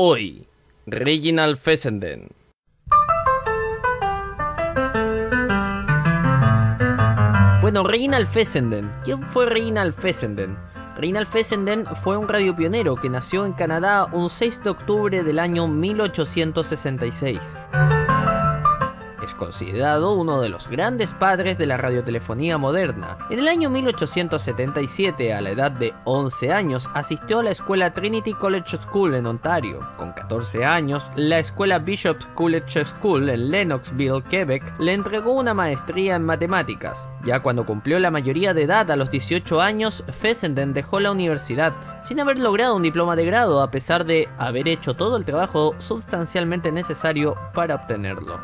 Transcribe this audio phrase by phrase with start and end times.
[0.00, 0.46] Hoy,
[0.86, 2.28] Reginald Fessenden.
[7.60, 8.92] Bueno, Reginald Fessenden.
[9.02, 10.56] ¿Quién fue Reginald Fessenden?
[10.94, 15.66] Reginald Fessenden fue un radiopionero que nació en Canadá un 6 de octubre del año
[15.66, 17.56] 1866
[19.34, 23.18] considerado uno de los grandes padres de la radiotelefonía moderna.
[23.30, 28.34] En el año 1877, a la edad de 11 años, asistió a la escuela Trinity
[28.34, 29.86] College School en Ontario.
[29.96, 36.16] Con 14 años, la escuela Bishop's College School en Lennoxville, Quebec, le entregó una maestría
[36.16, 37.08] en matemáticas.
[37.24, 41.74] Ya cuando cumplió la mayoría de edad a los 18 años, Fessenden dejó la universidad
[42.08, 45.74] sin haber logrado un diploma de grado a pesar de haber hecho todo el trabajo
[45.78, 48.40] sustancialmente necesario para obtenerlo.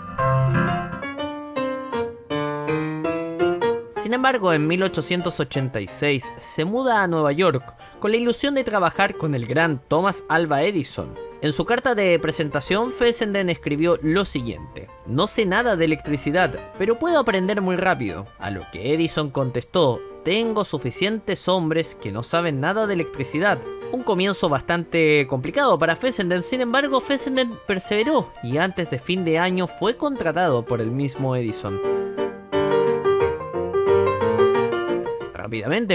[4.05, 9.35] Sin embargo, en 1886 se muda a Nueva York con la ilusión de trabajar con
[9.35, 11.15] el gran Thomas Alva Edison.
[11.41, 16.99] En su carta de presentación, Fessenden escribió lo siguiente: No sé nada de electricidad, pero
[16.99, 18.27] puedo aprender muy rápido.
[18.39, 23.59] A lo que Edison contestó: Tengo suficientes hombres que no saben nada de electricidad.
[23.91, 29.39] Un comienzo bastante complicado para Fessenden, sin embargo, Fessenden perseveró y antes de fin de
[29.39, 31.94] año fue contratado por el mismo Edison.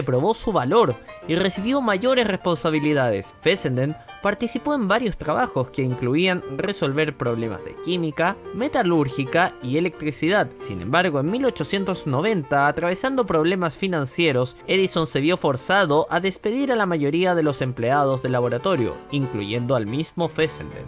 [0.04, 0.96] Probó su valor
[1.28, 3.36] y recibió mayores responsabilidades.
[3.42, 10.50] Fessenden participó en varios trabajos que incluían resolver problemas de química, metalúrgica y electricidad.
[10.58, 16.86] Sin embargo, en 1890, atravesando problemas financieros, Edison se vio forzado a despedir a la
[16.86, 20.86] mayoría de los empleados del laboratorio, incluyendo al mismo Fessenden.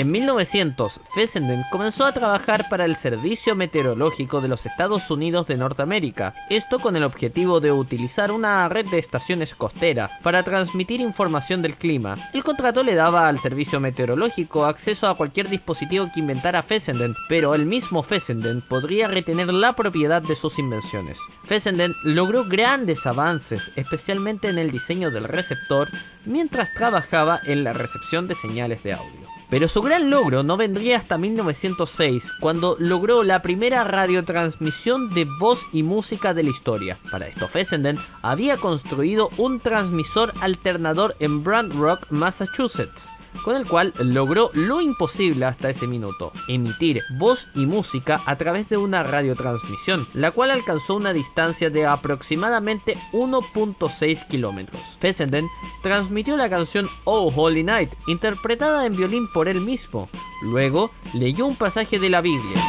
[0.00, 5.58] En 1900, Fessenden comenzó a trabajar para el Servicio Meteorológico de los Estados Unidos de
[5.58, 11.60] Norteamérica, esto con el objetivo de utilizar una red de estaciones costeras para transmitir información
[11.60, 12.30] del clima.
[12.32, 17.54] El contrato le daba al Servicio Meteorológico acceso a cualquier dispositivo que inventara Fessenden, pero
[17.54, 21.18] el mismo Fessenden podría retener la propiedad de sus invenciones.
[21.44, 25.90] Fessenden logró grandes avances, especialmente en el diseño del receptor,
[26.24, 29.19] mientras trabajaba en la recepción de señales de audio.
[29.50, 35.66] Pero su gran logro no vendría hasta 1906, cuando logró la primera radiotransmisión de voz
[35.72, 36.98] y música de la historia.
[37.10, 43.10] Para esto, Fessenden había construido un transmisor alternador en Brand Rock, Massachusetts
[43.44, 48.68] con el cual logró lo imposible hasta ese minuto, emitir voz y música a través
[48.68, 54.96] de una radiotransmisión, la cual alcanzó una distancia de aproximadamente 1.6 kilómetros.
[55.00, 55.48] Fessenden
[55.82, 60.08] transmitió la canción Oh Holy Night, interpretada en violín por él mismo.
[60.42, 62.62] Luego leyó un pasaje de la Biblia.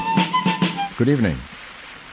[0.97, 1.37] Good evening.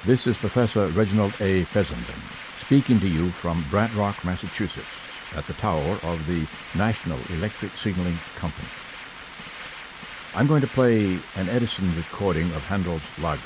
[0.07, 1.65] This is Professor Reginald A.
[1.65, 2.17] Fessenden,
[2.59, 4.98] speaking to you from Brant Rock, Massachusetts.
[5.37, 6.47] At the tower of the
[6.77, 8.69] National Electric Signaling Company.
[10.35, 13.43] I'm going to play an Edison recording of Handel's Largo.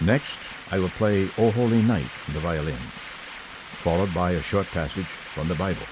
[0.00, 0.38] Next,
[0.70, 2.78] I will play O Holy Night on the violin,
[3.82, 5.86] followed by a short passage from the Bible.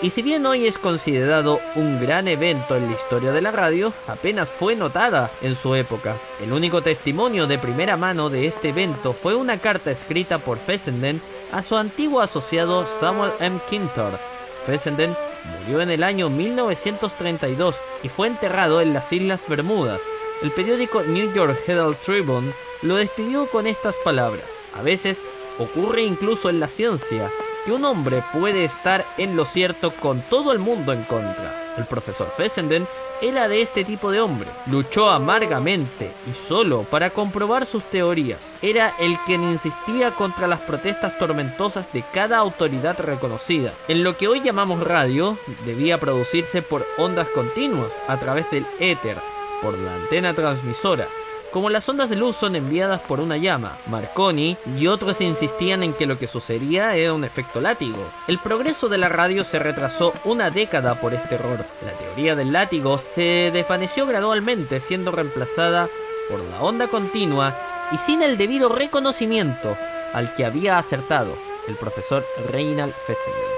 [0.00, 3.92] Y si bien hoy es considerado un gran evento en la historia de la radio,
[4.06, 6.16] apenas fue notada en su época.
[6.40, 11.20] El único testimonio de primera mano de este evento fue una carta escrita por Fessenden
[11.50, 13.58] a su antiguo asociado Samuel M.
[13.68, 14.20] Kintor.
[14.66, 15.16] Fessenden
[15.64, 20.00] murió en el año 1932 y fue enterrado en las Islas Bermudas.
[20.44, 22.52] El periódico New York Herald Tribune
[22.82, 24.46] lo despidió con estas palabras.
[24.78, 25.24] A veces
[25.58, 27.32] ocurre incluso en la ciencia
[27.66, 31.74] un hombre puede estar en lo cierto con todo el mundo en contra.
[31.76, 32.86] El profesor Fessenden
[33.20, 34.48] era de este tipo de hombre.
[34.66, 38.58] Luchó amargamente y solo para comprobar sus teorías.
[38.62, 43.72] Era el quien insistía contra las protestas tormentosas de cada autoridad reconocida.
[43.88, 49.16] En lo que hoy llamamos radio, debía producirse por ondas continuas a través del éter,
[49.62, 51.08] por la antena transmisora,
[51.52, 53.78] como las ondas de luz son enviadas por una llama.
[53.86, 58.04] Marconi y otros insistían en que lo que sucedía era un efecto látigo.
[58.26, 61.64] El progreso de la radio se retrasó una década por este error.
[61.84, 65.88] La teoría del látigo se desvaneció gradualmente, siendo reemplazada
[66.28, 67.56] por la onda continua
[67.92, 69.76] y sin el debido reconocimiento
[70.12, 71.34] al que había acertado
[71.66, 73.57] el profesor Reinald Fessenden.